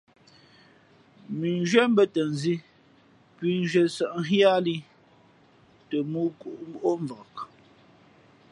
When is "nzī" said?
2.31-2.55